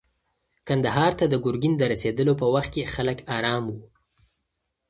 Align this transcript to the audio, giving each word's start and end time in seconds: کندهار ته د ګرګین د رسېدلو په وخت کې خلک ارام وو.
کندهار 0.67 1.11
ته 1.19 1.25
د 1.29 1.35
ګرګین 1.43 1.73
د 1.77 1.81
رسېدلو 1.93 2.33
په 2.41 2.45
وخت 2.53 2.69
کې 2.75 2.91
خلک 2.93 3.17
ارام 3.37 3.63
وو. 3.73 3.81